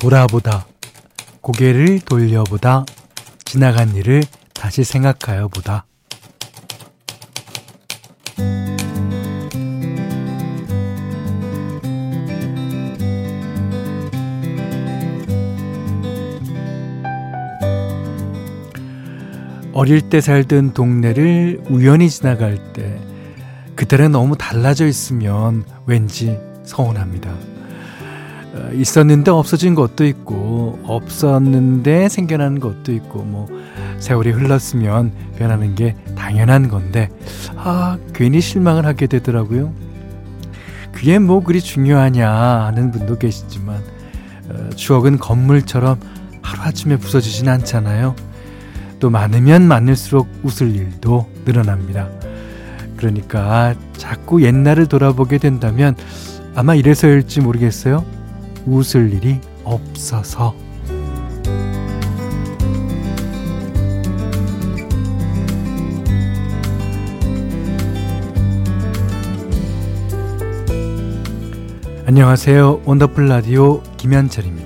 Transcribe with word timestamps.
돌아보다, 0.00 0.66
고개를 1.42 2.00
돌려보다, 2.00 2.86
지나간 3.44 3.94
일을 3.94 4.22
다시 4.54 4.82
생각하여 4.82 5.48
보다. 5.48 5.84
어릴 19.74 20.08
때 20.08 20.22
살던 20.22 20.72
동네를 20.72 21.64
우연히 21.68 22.08
지나갈 22.08 22.72
때 22.72 22.98
그때는 23.76 24.12
너무 24.12 24.36
달라져 24.36 24.86
있으면 24.86 25.64
왠지 25.84 26.38
서운합니다. 26.64 27.59
어, 28.60 28.70
있었는데 28.72 29.30
없어진 29.30 29.74
것도 29.74 30.04
있고 30.06 30.78
없었는데 30.84 32.08
생겨난 32.08 32.60
것도 32.60 32.92
있고 32.92 33.22
뭐 33.22 33.48
세월이 33.98 34.30
흘렀으면 34.30 35.12
변하는 35.36 35.74
게 35.74 35.96
당연한 36.16 36.68
건데 36.68 37.08
아 37.56 37.98
괜히 38.12 38.40
실망을 38.40 38.84
하게 38.84 39.06
되더라고요. 39.06 39.72
그게 40.92 41.18
뭐 41.18 41.42
그리 41.42 41.60
중요하냐 41.60 42.30
하는 42.30 42.90
분도 42.90 43.18
계시지만 43.18 43.80
어, 44.50 44.70
추억은 44.74 45.18
건물처럼 45.18 45.98
하루아침에 46.42 46.96
부서지진 46.96 47.48
않잖아요. 47.48 48.14
또 48.98 49.08
많으면 49.08 49.66
많을수록 49.66 50.28
웃을 50.42 50.74
일도 50.74 51.26
늘어납니다. 51.46 52.08
그러니까 52.96 53.74
자꾸 53.96 54.42
옛날을 54.42 54.86
돌아보게 54.86 55.38
된다면 55.38 55.94
아마 56.54 56.74
이래서일지 56.74 57.40
모르겠어요. 57.40 58.04
웃을 58.66 59.12
일이 59.12 59.40
없어서. 59.64 60.54
안녕하세요. 72.06 72.82
원더풀 72.84 73.28
라디오 73.28 73.82
김현철입니다. 73.96 74.59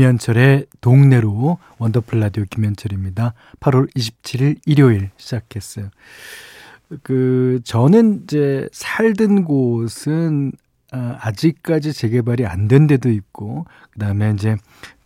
김현철의 0.00 0.66
동네로 0.82 1.56
원더풀 1.78 2.20
라디오 2.20 2.44
김현철입니다. 2.50 3.32
8월 3.60 3.90
27일 3.94 4.58
일요일 4.66 5.08
시작했어요. 5.16 5.88
그 7.02 7.60
저는 7.64 8.24
이제 8.24 8.68
살던 8.72 9.44
곳은 9.44 10.52
아, 10.92 11.16
아직까지 11.20 11.94
재개발이 11.94 12.44
안 12.44 12.68
된 12.68 12.86
데도 12.86 13.08
있고 13.10 13.64
그다음에 13.92 14.32
이제 14.32 14.56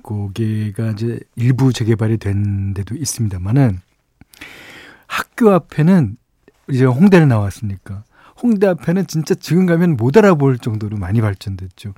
거기가 0.02 0.90
이제 0.90 1.20
일부 1.36 1.72
재개발이 1.72 2.16
된 2.18 2.74
데도 2.74 2.96
있습니다만은 2.96 3.80
학교 5.06 5.52
앞에는 5.52 6.16
이제 6.68 6.84
홍대를 6.84 7.28
나왔으니까 7.28 8.02
홍대 8.42 8.66
앞에는 8.66 9.06
진짜 9.06 9.36
지금 9.36 9.66
가면 9.66 9.96
못 9.96 10.16
알아볼 10.16 10.58
정도로 10.58 10.96
많이 10.96 11.20
발전됐죠. 11.20 11.94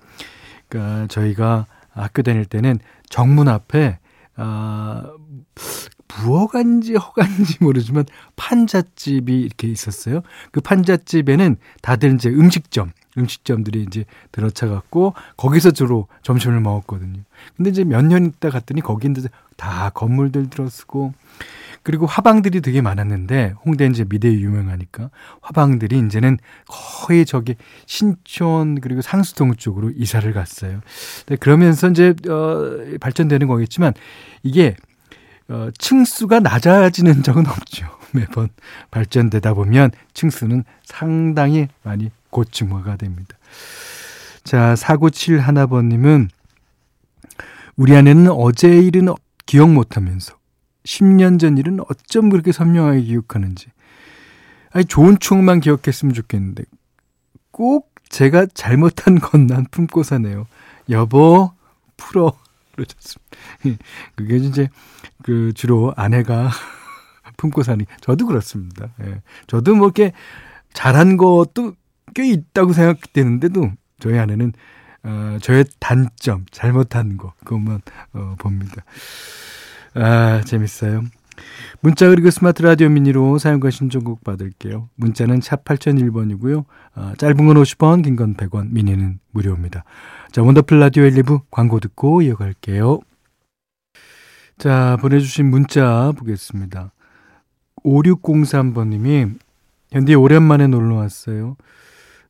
그러니까 0.68 1.06
저희가 1.08 1.66
학교 1.94 2.22
다닐 2.22 2.44
때는 2.44 2.78
정문 3.08 3.48
앞에 3.48 3.98
아 4.36 5.12
부어간지 6.08 6.94
허간지 6.94 7.56
모르지만 7.60 8.04
판잣집이 8.36 9.40
이렇게 9.40 9.68
있었어요. 9.68 10.20
그 10.50 10.60
판잣집에는 10.60 11.56
다들 11.80 12.14
이제 12.14 12.28
음식점, 12.28 12.92
음식점들이 13.16 13.82
이제 13.82 14.04
들어차 14.30 14.68
갖고 14.68 15.14
거기서 15.38 15.70
주로 15.70 16.08
점심을 16.22 16.60
먹었거든요. 16.60 17.22
근데 17.56 17.70
이제 17.70 17.84
몇 17.84 18.02
년 18.04 18.26
있다 18.26 18.50
갔더니 18.50 18.82
거기는 18.82 19.14
다 19.56 19.90
건물들 19.90 20.50
들어서고 20.50 21.12
그리고 21.82 22.06
화방들이 22.06 22.60
되게 22.60 22.80
많았는데 22.80 23.54
홍대 23.64 23.86
이제 23.86 24.04
미대 24.08 24.32
유명하니까 24.32 25.10
화방들이 25.40 25.98
이제는 26.06 26.38
거의 26.68 27.26
저기 27.26 27.56
신촌 27.86 28.80
그리고 28.80 29.02
상수동 29.02 29.56
쪽으로 29.56 29.90
이사를 29.90 30.32
갔어요. 30.32 30.80
네, 31.26 31.36
그러면서 31.36 31.90
이제 31.90 32.14
어 32.28 32.98
발전되는 33.00 33.46
거겠지만 33.48 33.94
이게 34.42 34.76
어 35.48 35.70
층수가 35.76 36.40
낮아지는 36.40 37.22
적은 37.22 37.46
없죠. 37.46 37.86
매번 38.12 38.48
발전되다 38.90 39.54
보면 39.54 39.90
층수는 40.14 40.64
상당히 40.84 41.68
많이 41.82 42.10
고층화가 42.30 42.96
됩니다. 42.96 43.36
자, 44.44 44.76
497 44.76 45.40
하나번님은 45.40 46.28
우리 47.76 47.96
아내는 47.96 48.28
어제 48.30 48.68
일은 48.68 49.08
기억 49.52 49.70
못하면서 49.70 50.34
10년 50.84 51.38
전 51.38 51.58
일은 51.58 51.80
어쩜 51.80 52.30
그렇게 52.30 52.52
선명하게 52.52 53.02
기억하는지. 53.02 53.66
아니, 54.70 54.86
좋은 54.86 55.18
추억만 55.18 55.60
기억했으면 55.60 56.14
좋겠는데, 56.14 56.64
꼭 57.50 57.94
제가 58.08 58.46
잘못한 58.54 59.18
것만 59.18 59.66
품고 59.70 60.04
사네요. 60.04 60.46
여보, 60.88 61.52
풀어. 61.98 62.32
그러셨습니다. 62.72 63.36
그게 64.16 64.36
이제, 64.36 64.70
그, 65.22 65.52
주로 65.52 65.92
아내가 65.98 66.48
품고 67.36 67.62
사니, 67.62 67.84
저도 68.00 68.24
그렇습니다. 68.24 68.94
예. 69.04 69.20
저도 69.48 69.74
뭐 69.74 69.88
이렇게 69.88 70.12
잘한 70.72 71.18
것도 71.18 71.74
꽤 72.14 72.26
있다고 72.26 72.72
생각되는데도, 72.72 73.70
저희 74.00 74.18
아내는, 74.18 74.54
어, 75.04 75.36
저의 75.42 75.66
단점, 75.78 76.46
잘못한 76.50 77.18
거, 77.18 77.34
그것만, 77.40 77.82
어, 78.14 78.34
봅니다. 78.38 78.82
아, 79.94 80.40
재밌어요. 80.42 81.02
문자 81.80 82.08
그리고 82.08 82.30
스마트 82.30 82.62
라디오 82.62 82.88
미니로 82.88 83.38
사연과 83.38 83.70
신청곡 83.70 84.22
받을게요. 84.24 84.88
문자는 84.96 85.40
샵 85.40 85.64
8001번이고요. 85.64 86.64
아, 86.94 87.14
짧은 87.18 87.36
건 87.46 87.56
50원, 87.56 88.02
긴 88.04 88.16
건 88.16 88.34
100원, 88.36 88.70
미니는 88.70 89.18
무료입니다. 89.32 89.84
자, 90.30 90.42
원더풀 90.42 90.78
라디오 90.78 91.04
1, 91.04 91.14
2부 91.22 91.42
광고 91.50 91.80
듣고 91.80 92.22
이어갈게요. 92.22 93.00
자, 94.58 94.96
보내주신 95.00 95.46
문자 95.50 96.12
보겠습니다. 96.16 96.92
5603번님이 97.84 99.34
현디 99.90 100.14
오랜만에 100.14 100.68
놀러 100.68 100.96
왔어요. 100.96 101.56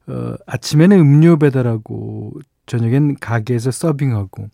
어, 0.07 0.35
아침에는 0.47 0.99
음료 0.99 1.37
배달하고 1.37 2.33
저녁엔 2.67 3.17
가게에서 3.21 3.71
서빙하고 3.71 4.49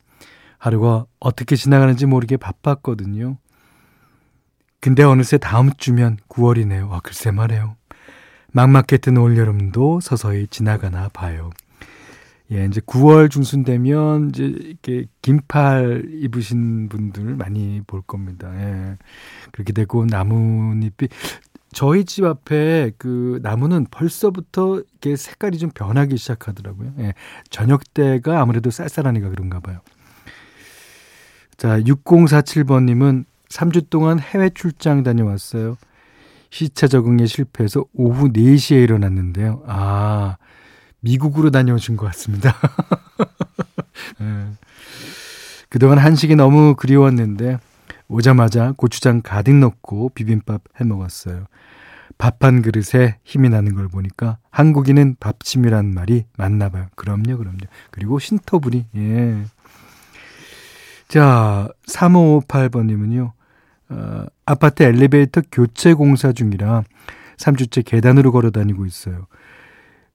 하루가 0.58 1.06
어떻게 1.20 1.56
지나가는지 1.56 2.06
모르게 2.06 2.36
바빴거든요. 2.36 3.38
근데 4.80 5.02
어느새 5.02 5.38
다음 5.38 5.72
주면 5.76 6.18
9월이네요. 6.28 6.92
아, 6.92 7.00
글쎄 7.00 7.30
말해요. 7.30 7.76
막막했던 8.52 9.16
올여름도 9.16 10.00
서서히 10.00 10.46
지나가나 10.48 11.08
봐요. 11.08 11.50
예, 12.50 12.64
이제 12.64 12.80
9월 12.80 13.30
중순 13.30 13.62
되면 13.62 14.30
이제 14.30 14.44
이렇게 14.44 15.06
긴팔 15.20 16.06
입으신 16.12 16.88
분들 16.88 17.36
많이 17.36 17.82
볼 17.86 18.00
겁니다. 18.00 18.50
예. 18.54 18.96
그렇게 19.52 19.72
되고 19.72 20.06
나뭇잎이 20.06 21.08
저희 21.72 22.04
집 22.04 22.24
앞에 22.24 22.92
그 22.96 23.38
나무는 23.42 23.86
벌써부터 23.90 24.78
이렇게 24.78 25.16
색깔이 25.16 25.58
좀 25.58 25.70
변하기 25.70 26.16
시작하더라고요. 26.16 26.94
예. 27.00 27.14
저녁 27.50 27.92
때가 27.92 28.40
아무래도 28.40 28.70
쌀쌀하니까 28.70 29.28
그런가 29.28 29.60
봐요. 29.60 29.80
자, 31.58 31.80
6047번님은 31.80 33.24
3주 33.50 33.90
동안 33.90 34.20
해외 34.20 34.48
출장 34.48 35.02
다녀왔어요. 35.02 35.76
시차 36.50 36.86
적응에 36.86 37.26
실패해서 37.26 37.84
오후 37.92 38.32
4시에 38.32 38.82
일어났는데요. 38.82 39.62
아, 39.66 40.36
미국으로 41.00 41.50
다녀오신 41.50 41.96
것 41.96 42.06
같습니다. 42.06 42.54
네. 44.20 44.46
그동안 45.68 45.98
한식이 45.98 46.36
너무 46.36 46.74
그리웠는데 46.76 47.58
오자마자 48.08 48.72
고추장 48.76 49.20
가득 49.22 49.54
넣고 49.56 50.10
비빔밥 50.14 50.62
해 50.80 50.84
먹었어요. 50.84 51.46
밥 52.18 52.38
한 52.44 52.62
그릇에 52.62 53.16
힘이 53.24 53.48
나는 53.48 53.74
걸 53.74 53.88
보니까 53.88 54.38
한국인은 54.50 55.16
밥침이란 55.20 55.92
말이 55.92 56.24
맞나 56.36 56.68
봐요. 56.68 56.86
그럼요, 56.96 57.36
그럼요. 57.36 57.58
그리고 57.90 58.18
신토부리, 58.18 58.86
예. 58.96 59.44
자, 61.08 61.68
3558번님은요, 61.88 63.32
어, 63.90 64.24
아파트 64.44 64.82
엘리베이터 64.82 65.40
교체 65.50 65.94
공사 65.94 66.32
중이라 66.32 66.84
3주째 67.38 67.82
계단으로 67.84 68.30
걸어 68.30 68.50
다니고 68.50 68.84
있어요. 68.84 69.26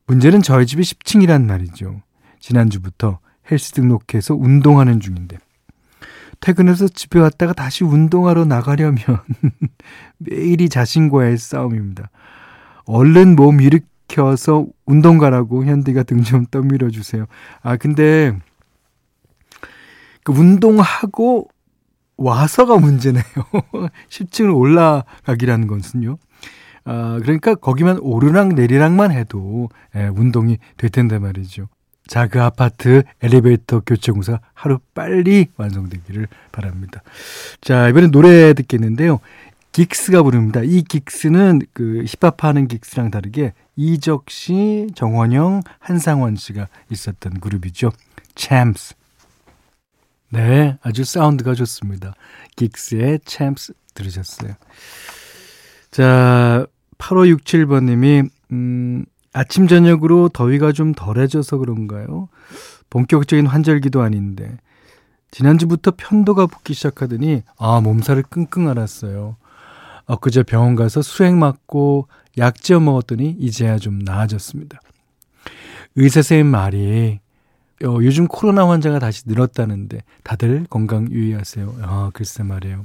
문제는 0.05 0.43
저희 0.43 0.67
집이 0.67 0.83
10층이란 0.83 1.45
말이죠. 1.45 2.01
지난주부터 2.39 3.19
헬스 3.49 3.71
등록해서 3.71 4.35
운동하는 4.35 4.99
중인데, 4.99 5.37
퇴근해서 6.41 6.87
집에 6.89 7.19
왔다가 7.19 7.53
다시 7.53 7.83
운동하러 7.83 8.45
나가려면 8.45 8.99
매일이 10.19 10.69
자신과의 10.69 11.37
싸움입니다. 11.37 12.09
얼른 12.85 13.35
몸 13.35 13.61
일으켜서 13.61 14.67
운동 14.85 15.17
가라고 15.17 15.63
현디가 15.65 16.03
등 16.03 16.21
좀 16.23 16.45
떠밀어 16.51 16.89
주세요. 16.89 17.25
아 17.61 17.77
근데 17.77 18.33
그 18.33 18.39
운동하고 20.27 21.47
와서가 22.17 22.77
문제네요. 22.77 23.23
10층을 24.09 24.55
올라가기라는 24.55 25.67
것은요. 25.67 26.17
아, 26.85 27.19
그러니까 27.21 27.55
거기만 27.55 27.99
오르락 27.99 28.49
내리락만 28.49 29.11
해도 29.11 29.69
예, 29.95 30.07
운동이 30.07 30.57
될 30.77 30.89
텐데 30.89 31.17
말이죠. 31.17 31.67
자, 32.07 32.27
그 32.27 32.41
아파트 32.41 33.03
엘리베이터 33.21 33.81
교체 33.85 34.11
공사 34.11 34.39
하루 34.53 34.79
빨리 34.93 35.47
완성되기를 35.55 36.27
바랍니다. 36.51 37.01
자, 37.61 37.87
이번엔 37.87 38.11
노래 38.11 38.53
듣겠는데요. 38.53 39.19
긱스가 39.71 40.21
부릅니다. 40.21 40.61
이 40.63 40.83
긱스는 40.83 41.61
그 41.73 42.03
힙합 42.05 42.43
하는 42.43 42.67
긱스랑 42.67 43.09
다르게 43.09 43.53
이적 43.75 44.29
씨, 44.29 44.87
정원영, 44.93 45.61
한상원 45.79 46.35
씨가 46.35 46.67
있었던 46.91 47.39
그룹이죠. 47.39 47.91
챔스. 48.35 48.93
네, 50.33 50.79
아주 50.81 51.03
사운드가 51.03 51.53
좋습니다. 51.53 52.15
긱스의 52.55 53.19
챔스 53.23 53.73
들으셨어요. 53.93 54.53
자, 55.91 56.65
8567번님이, 56.97 58.27
음, 58.51 59.05
아침, 59.31 59.67
저녁으로 59.67 60.29
더위가 60.29 60.71
좀 60.71 60.93
덜해져서 60.93 61.57
그런가요? 61.57 62.29
본격적인 62.89 63.45
환절기도 63.45 64.01
아닌데. 64.01 64.57
지난주부터 65.29 65.91
편도가 65.95 66.47
붓기 66.47 66.73
시작하더니, 66.73 67.43
아, 67.59 67.79
몸살을 67.81 68.23
끙끙 68.23 68.67
앓았어요. 68.67 69.37
엊그제 70.07 70.43
병원 70.43 70.75
가서 70.75 71.03
수액 71.03 71.35
맞고 71.35 72.07
약 72.39 72.55
지어 72.55 72.79
먹었더니 72.79 73.35
이제야 73.39 73.77
좀 73.77 73.99
나아졌습니다. 73.99 74.79
의사 75.95 76.23
선생님 76.23 76.47
말이 76.47 77.19
어, 77.83 77.97
요즘 78.01 78.27
코로나 78.27 78.67
환자가 78.69 78.99
다시 78.99 79.23
늘었다는데 79.25 79.99
다들 80.23 80.65
건강 80.69 81.11
유의하세요. 81.11 81.75
아, 81.81 82.11
글쎄 82.13 82.43
말이에요. 82.43 82.83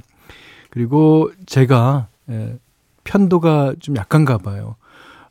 그리고 0.69 1.31
제가 1.45 2.07
예, 2.29 2.57
편도가 3.03 3.75
좀 3.79 3.95
약한가 3.95 4.37
봐요. 4.37 4.75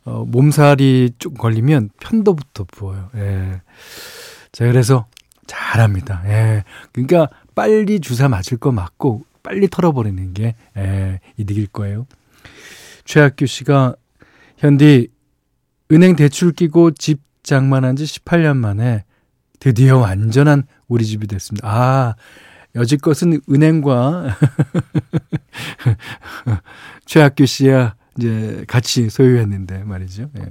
어, 0.05 0.25
몸살이 0.27 1.13
좀 1.19 1.35
걸리면 1.35 1.91
편도부터 2.01 2.65
부어요. 2.65 3.11
예. 3.17 3.61
자, 4.53 4.65
그래서 4.65 5.07
잘합니다. 5.47 6.23
예. 6.27 6.65
그러니까 6.93 7.29
빨리 7.55 8.01
주사 8.01 8.29
맞을 8.29 8.59
거 8.59 8.73
맞고 8.73 9.25
빨리 9.43 9.69
털어버리는 9.69 10.35
게 10.35 10.55
예, 10.77 11.21
이득일 11.37 11.69
거예요. 11.69 12.07
최학규 13.05 13.47
씨가 13.47 13.95
현디 14.59 15.09
은행 15.93 16.17
대출 16.17 16.53
끼고 16.53 16.93
집 16.93 17.21
장만한 17.43 17.97
지 17.97 18.05
18년 18.05 18.57
만에 18.57 19.05
드디어 19.59 19.99
완전한 19.99 20.65
우리 20.87 21.05
집이 21.05 21.27
됐습니다. 21.27 21.69
아, 21.69 22.15
여지껏은 22.75 23.41
은행과 23.51 24.37
최학규 27.07 27.47
씨야 27.47 27.95
이제 28.19 28.65
같이 28.69 29.09
소유했는데 29.11 29.85
말이죠. 29.85 30.31
예. 30.39 30.49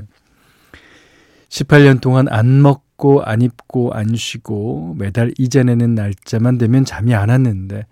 18년 1.49 2.01
동안 2.01 2.27
안 2.29 2.61
먹고 2.61 3.23
안 3.23 3.41
입고 3.41 3.93
안 3.93 4.15
쉬고 4.15 4.95
매달 4.97 5.33
이자 5.37 5.63
내는 5.63 5.95
날짜만 5.95 6.57
되면 6.57 6.85
잠이 6.85 7.13
안 7.13 7.29
왔는데 7.29 7.85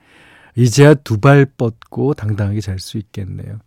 이제야 0.56 0.94
두 0.94 1.18
발 1.18 1.46
뻗고 1.46 2.14
당당하게 2.14 2.62
잘 2.62 2.80
수 2.80 2.98
있겠네요. 2.98 3.60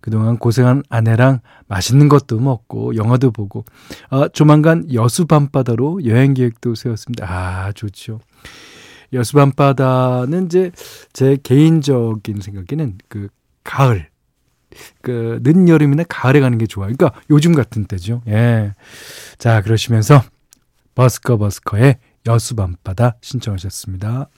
그동안 0.00 0.38
고생한 0.38 0.84
아내랑 0.88 1.40
맛있는 1.66 2.08
것도 2.08 2.38
먹고 2.38 2.94
영화도 2.96 3.32
보고 3.32 3.64
아, 4.10 4.28
조만간 4.28 4.86
여수 4.92 5.26
밤바다로 5.26 6.04
여행 6.04 6.34
계획도 6.34 6.74
세웠습니다. 6.76 7.26
아 7.28 7.72
좋죠. 7.72 8.20
여수 9.12 9.32
밤바다는 9.34 10.46
이제 10.46 10.70
제 11.12 11.36
개인적인 11.42 12.40
생각에는 12.40 12.98
그 13.08 13.28
가을 13.64 14.08
그 15.02 15.40
늦여름이나 15.42 16.04
가을에 16.08 16.40
가는 16.40 16.58
게 16.58 16.66
좋아요. 16.66 16.92
그러니까 16.96 17.20
요즘 17.30 17.54
같은 17.54 17.86
때죠. 17.86 18.22
예. 18.28 18.74
자 19.38 19.62
그러시면서 19.62 20.22
버스커 20.94 21.38
버스커의 21.38 21.98
여수 22.26 22.54
밤바다 22.54 23.16
신청하셨습니다. 23.20 24.28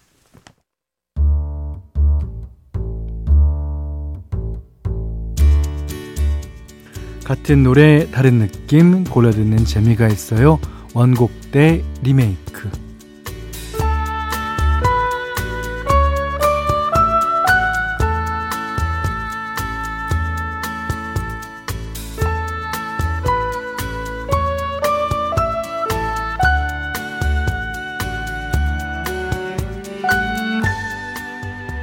같은 7.30 7.62
노래 7.62 8.10
다른 8.10 8.40
느낌 8.40 9.04
골라 9.04 9.30
듣는 9.30 9.64
재미가 9.64 10.08
있어요. 10.08 10.58
원곡 10.94 11.52
대 11.52 11.80
리메이크. 12.02 12.68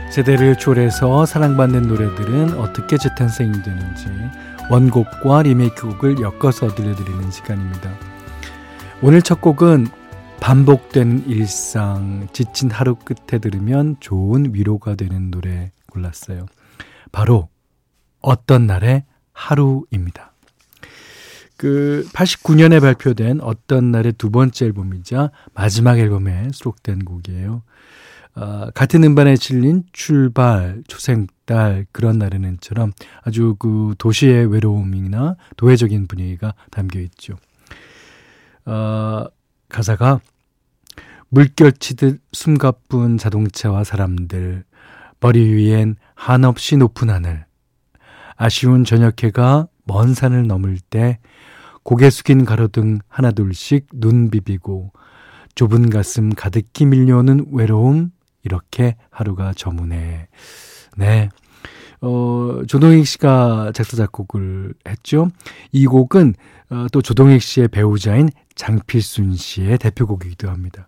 세대를 0.10 0.58
초월해서 0.58 1.26
사랑받는 1.26 1.84
노래들은 1.84 2.56
어떻게 2.56 2.98
재탄생이 2.98 3.62
되는지 3.62 4.10
원곡과 4.70 5.44
리메이크곡을 5.44 6.20
엮어서 6.20 6.76
들려드리는 6.76 7.32
시간입니다. 7.32 7.94
오늘 9.02 9.22
첫 9.22 9.40
곡은 9.40 9.88
반복된 10.42 11.24
일상, 11.28 12.28
지친 12.34 12.70
하루 12.70 12.96
끝에 12.96 13.40
들으면 13.40 13.96
좋은 14.00 14.54
위로가 14.54 14.96
되는 14.96 15.32
노래 15.32 15.72
골랐어요. 15.90 16.46
바로 17.12 17.50
어떤 18.22 18.68
날의 18.68 19.06
하루입니다. 19.32 20.34
그 21.56 22.08
89년에 22.14 22.82
발표된 22.82 23.42
어떤 23.42 23.92
날의 23.92 24.14
두 24.14 24.30
번째 24.30 24.66
앨범이자 24.66 25.32
마지막 25.54 25.98
앨범에 25.98 26.50
수록된 26.54 27.06
곡이에요. 27.06 27.64
어, 28.38 28.70
같은 28.76 29.04
음반에 29.04 29.36
실린 29.36 29.84
출발, 29.94 30.84
초생딸, 30.88 31.88
그런 31.92 32.20
날에는처럼 32.20 32.92
아주 33.24 33.56
그 33.58 33.96
도시의 33.98 34.52
외로움이나 34.52 35.38
도회적인 35.58 36.08
분위기가 36.08 36.54
담겨 36.70 37.00
있죠. 37.00 37.36
어, 38.66 39.26
가사가 39.70 40.20
물결치듯 41.30 42.22
숨가쁜 42.32 43.18
자동차와 43.18 43.84
사람들, 43.84 44.66
머리 45.20 45.40
위엔 45.54 45.96
한없이 46.14 46.78
높은 46.78 47.10
하늘, 47.10 47.48
아쉬운 48.36 48.86
저녁해가 48.86 49.68
먼 49.86 50.14
산을 50.14 50.46
넘을 50.46 50.78
때 50.78 51.18
고개 51.82 52.12
숙인 52.12 52.46
가로등 52.46 53.00
하나둘씩 53.08 53.88
눈 53.94 54.30
비비고 54.30 54.92
좁은 55.56 55.90
가슴 55.90 56.30
가득히 56.30 56.86
밀려오는 56.86 57.48
외로움 57.52 58.12
이렇게 58.48 58.96
하루가 59.12 59.54
저문에 59.54 60.28
네. 60.96 61.30
어, 62.00 62.62
조동익 62.68 63.06
씨가 63.06 63.72
작사 63.74 63.98
작곡을 63.98 64.74
했죠. 64.88 65.30
이 65.72 65.86
곡은 65.86 66.36
어, 66.70 66.88
또 66.92 67.02
조동익 67.02 67.42
씨의 67.42 67.68
배우자인 67.68 68.30
장필순 68.56 69.36
씨의 69.36 69.78
대표곡이기도 69.78 70.50
합니다. 70.50 70.88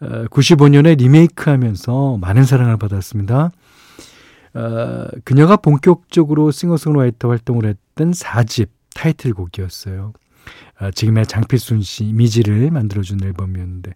어, 0.00 0.24
95년에 0.30 0.96
리메이크하면서 0.98 2.18
많은 2.18 2.44
사랑을 2.44 2.76
받았습니다. 2.78 3.50
어, 4.54 5.06
그녀가 5.24 5.56
본격적으로 5.56 6.50
싱어송라이터 6.50 7.28
활동을 7.28 7.66
했던 7.66 8.12
4집 8.12 8.68
타이틀곡이었어요. 8.94 10.12
어, 10.80 10.90
지금의 10.92 11.26
장필순 11.26 11.82
씨 11.82 12.04
이미지를 12.04 12.70
만들어준 12.70 13.22
앨범이었는데 13.22 13.90
어, 13.90 13.94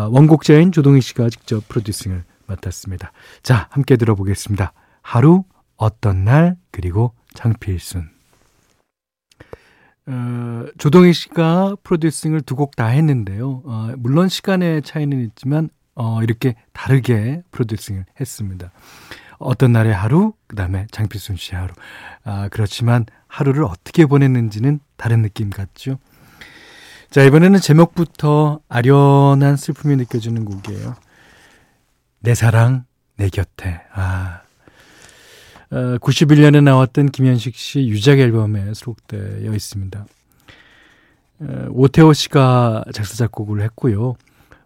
원곡자인 0.00 0.72
조동희 0.72 1.00
씨가 1.00 1.28
직접 1.30 1.66
프로듀싱을 1.68 2.24
맡았습니다. 2.46 3.12
자, 3.42 3.68
함께 3.70 3.96
들어보겠습니다. 3.96 4.72
하루, 5.02 5.44
어떤 5.76 6.24
날, 6.24 6.56
그리고 6.70 7.12
장필순. 7.34 8.08
어, 10.06 10.64
조동희 10.78 11.12
씨가 11.12 11.76
프로듀싱을 11.84 12.40
두 12.42 12.56
곡 12.56 12.74
다 12.76 12.86
했는데요. 12.86 13.62
어, 13.64 13.92
물론 13.98 14.28
시간의 14.28 14.82
차이는 14.82 15.20
있지만 15.26 15.68
어, 15.94 16.22
이렇게 16.22 16.54
다르게 16.72 17.42
프로듀싱을 17.50 18.04
했습니다. 18.18 18.72
어떤 19.38 19.72
날의 19.72 19.92
하루, 19.92 20.32
그 20.46 20.56
다음에 20.56 20.86
장필순 20.90 21.36
씨의 21.36 21.60
하루. 21.60 21.74
아, 22.24 22.48
그렇지만 22.50 23.06
하루를 23.26 23.64
어떻게 23.64 24.06
보냈는지는 24.06 24.80
다른 24.96 25.22
느낌 25.22 25.50
같죠. 25.50 25.98
자, 27.12 27.22
이번에는 27.24 27.60
제목부터 27.60 28.60
아련한 28.70 29.58
슬픔이 29.58 29.96
느껴지는 29.96 30.46
곡이에요. 30.46 30.94
내 32.20 32.34
사랑, 32.34 32.86
내 33.18 33.28
곁에. 33.28 33.82
아. 33.92 34.40
어, 35.70 35.98
91년에 35.98 36.62
나왔던 36.62 37.10
김현식 37.10 37.54
씨 37.54 37.80
유작 37.80 38.18
앨범에 38.18 38.72
수록되어 38.72 39.52
있습니다. 39.52 40.06
어, 41.40 41.66
오태호 41.72 42.14
씨가 42.14 42.86
작사 42.94 43.14
작곡을 43.14 43.60
했고요. 43.60 44.14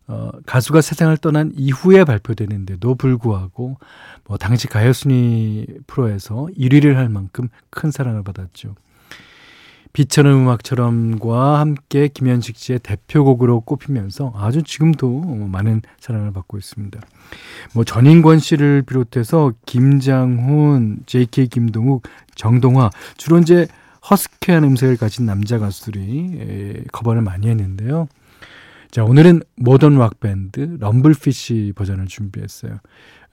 어, 0.06 0.30
가수가 0.46 0.82
세상을 0.82 1.16
떠난 1.16 1.50
이후에 1.56 2.04
발표되는데도 2.04 2.94
불구하고 2.94 3.76
뭐 4.24 4.36
당시 4.36 4.68
가요순위 4.68 5.66
프로에서 5.88 6.46
1위를 6.56 6.94
할 6.94 7.08
만큼 7.08 7.48
큰 7.70 7.90
사랑을 7.90 8.22
받았죠. 8.22 8.76
비천의 9.96 10.30
음악처럼과 10.34 11.58
함께 11.58 12.08
김현식 12.08 12.58
씨의 12.58 12.80
대표곡으로 12.80 13.60
꼽히면서 13.60 14.30
아주 14.36 14.62
지금도 14.62 15.22
많은 15.50 15.80
사랑을 16.00 16.34
받고 16.34 16.58
있습니다. 16.58 17.00
뭐 17.72 17.82
전인권 17.82 18.38
씨를 18.38 18.82
비롯해서 18.82 19.54
김장훈, 19.64 20.98
JK 21.06 21.46
김동욱, 21.46 22.02
정동화 22.34 22.90
주로 23.16 23.38
이제 23.38 23.68
허스키한 24.10 24.64
음색을 24.64 24.98
가진 24.98 25.24
남자 25.24 25.58
가수들이 25.58 26.84
커버를 26.92 27.22
많이 27.22 27.48
했는데요. 27.48 28.06
자, 28.90 29.04
오늘은 29.04 29.42
모던 29.56 29.98
락 29.98 30.20
밴드 30.20 30.76
럼블피쉬 30.80 31.72
버전을 31.76 32.06
준비했어요. 32.06 32.78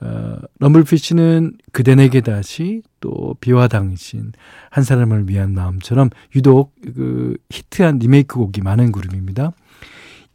어, 0.02 0.38
럼블피쉬는 0.60 1.58
그대 1.72 1.96
내게 1.96 2.22
다시 2.22 2.82
또 3.00 3.36
비와 3.40 3.68
당신 3.68 4.34
한 4.70 4.84
사람을 4.84 5.30
위한 5.30 5.54
마음처럼 5.54 6.10
유독 6.36 6.74
그 6.82 7.38
히트한 7.50 8.00
리메이크 8.00 8.36
곡이 8.38 8.62
많은 8.62 8.92
그룹입니다. 8.92 9.54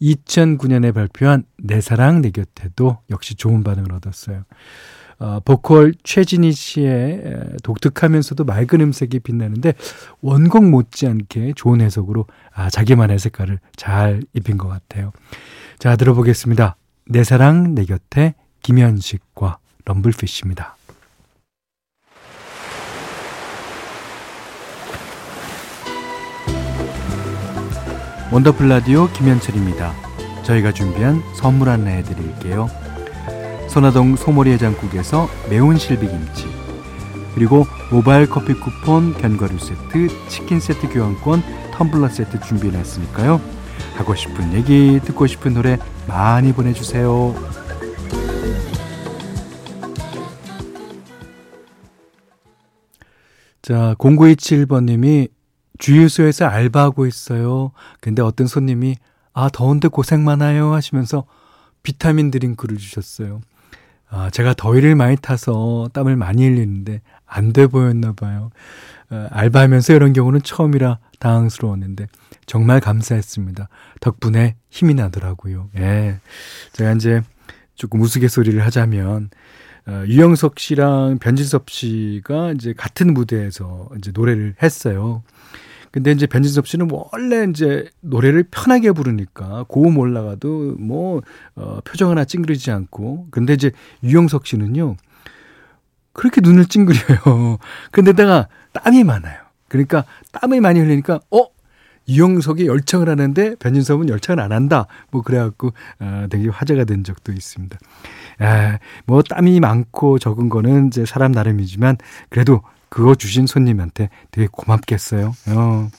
2009년에 0.01 0.95
발표한 0.95 1.45
내 1.59 1.81
사랑 1.81 2.23
내 2.23 2.31
곁에도 2.31 2.99
역시 3.11 3.35
좋은 3.35 3.65
반응을 3.65 3.93
얻었어요. 3.93 4.45
어, 5.21 5.41
보컬 5.45 5.95
최진이 6.05 6.53
씨의 6.53 7.57
독특하면서도 7.63 8.45
맑은 8.45 8.81
음색이 8.81 9.21
빛나는데 9.21 9.75
원곡 10.21 10.65
못지않게 10.69 11.55
좋은 11.57 11.81
해석으로 11.81 12.27
아, 12.55 12.71
자기만의 12.71 13.19
색깔을 13.19 13.59
잘 13.77 14.23
입힌 14.33 14.59
것 14.59 14.69
같아요. 14.69 15.13
자, 15.79 15.97
들어보겠습니다. 15.97 16.77
내 17.07 17.25
사랑 17.25 17.75
내 17.75 17.85
곁에 17.85 18.35
김현식과 18.63 19.59
럼블피쉬입니다. 19.85 20.77
원더풀 28.31 28.69
라디오 28.69 29.09
김현철입니다. 29.13 29.95
저희가 30.45 30.73
준비한 30.73 31.23
선물 31.35 31.71
안내해 31.71 32.03
드릴게요. 32.03 32.69
선화동 33.69 34.17
소머리 34.17 34.51
해장국에서 34.53 35.29
매운 35.49 35.77
실비김치 35.79 36.47
그리고 37.35 37.67
모바일 37.93 38.29
커피 38.29 38.55
쿠폰, 38.55 39.15
견과류 39.15 39.59
세트, 39.59 40.09
치킨 40.29 40.59
세트 40.59 40.89
교환권, 40.89 41.43
텀블러 41.73 42.09
세트 42.11 42.41
준비해놨으니까요. 42.41 43.41
하고 43.95 44.15
싶은 44.15 44.53
얘기, 44.55 44.99
듣고 45.05 45.27
싶은 45.27 45.55
노래 45.55 45.79
많이 46.09 46.53
보내주세요. 46.53 47.35
자, 53.63 53.95
0927번님이 53.99 55.29
주유소에서 55.79 56.47
알바하고 56.47 57.07
있어요. 57.07 57.73
근데 58.01 58.23
어떤 58.23 58.47
손님이 58.47 58.97
아, 59.33 59.49
더운데 59.49 59.89
고생 59.89 60.25
많아요 60.25 60.73
하시면서 60.75 61.25
비타민 61.83 62.31
드링크를 62.31 62.77
주셨어요. 62.79 63.41
아, 64.11 64.31
제가 64.31 64.55
더위를 64.55 64.95
많이 64.95 65.17
타서 65.17 65.91
땀을 65.93 66.17
많이 66.17 66.47
흘리는데 66.47 67.03
안 67.27 67.53
돼 67.53 67.67
보였나 67.67 68.13
봐요. 68.13 68.51
어, 69.11 69.27
알바하면서 69.31 69.95
이런 69.95 70.13
경우는 70.13 70.43
처음이라 70.43 70.99
당황스러웠는데 71.19 72.07
정말 72.47 72.81
감사했습니다. 72.81 73.69
덕분에 74.01 74.57
힘이 74.71 74.95
나더라고요. 74.95 75.69
예. 75.77 76.19
제가 76.73 76.93
이제 76.93 77.23
조금 77.75 78.01
우스갯소리를 78.01 78.65
하자면 78.65 79.31
어, 79.87 80.05
유영석 80.07 80.59
씨랑 80.59 81.19
변진섭 81.19 81.71
씨가 81.71 82.53
이제 82.53 82.75
같은 82.77 83.13
무대에서 83.15 83.89
이제 83.99 84.11
노래를 84.15 84.55
했어요. 84.63 85.23
근데 85.91 86.13
이제 86.13 86.27
변진섭 86.27 86.67
씨는 86.67 86.89
원래 86.91 87.47
이제 87.49 87.89
노래를 88.01 88.45
편하게 88.51 88.93
부르니까 88.93 89.65
고음 89.69 89.99
올라가도 89.99 90.77
뭐 90.79 91.23
어, 91.55 91.81
표정 91.85 92.11
하나 92.11 92.25
찡그리지 92.25 92.71
않고 92.71 93.29
근데 93.31 93.55
이제 93.55 93.71
유영석 94.03 94.47
씨는요 94.47 94.97
그렇게 96.13 96.41
눈을 96.41 96.67
찡그려요. 96.67 97.59
근데다가 97.93 98.49
땀이 98.73 99.05
많아요. 99.05 99.39
그러니까 99.69 100.05
땀이 100.33 100.61
많이 100.61 100.81
흘리니까 100.81 101.21
어 101.31 101.47
유영석이 102.09 102.67
열창을 102.67 103.09
하는데 103.09 103.55
변진섭은 103.57 104.09
열창을 104.09 104.43
안 104.43 104.53
한다. 104.53 104.87
뭐 105.11 105.23
그래갖고 105.23 105.73
어, 106.01 106.27
되게 106.31 106.49
화제가 106.49 106.85
된 106.85 107.05
적도 107.05 107.33
있습니다. 107.33 107.79
아, 108.41 108.79
뭐 109.07 109.23
땀이 109.23 109.61
많고 109.61 110.19
적은 110.19 110.49
거는 110.49 110.89
이제 110.89 111.05
사람 111.05 111.33
나름이지만 111.33 111.99
그래도 112.31 112.63
그거 112.89 113.15
주신 113.15 113.47
손님한테 113.47 114.11
되게 114.31 114.49
고맙겠어요. 114.51 115.35
어. 115.49 115.91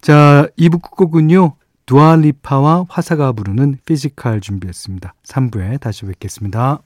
자, 0.00 0.48
2부 0.58 0.82
끝곡은요. 0.82 1.54
두알리파와 1.86 2.86
화사가 2.88 3.32
부르는 3.32 3.78
피지컬 3.86 4.40
준비했습니다. 4.40 5.14
3부에 5.24 5.80
다시 5.80 6.04
뵙겠습니다. 6.04 6.80